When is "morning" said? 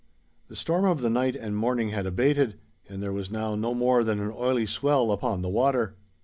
1.55-1.89